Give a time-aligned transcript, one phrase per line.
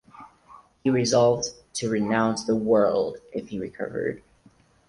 [0.83, 4.23] He resolved to renounce the world if he recovered.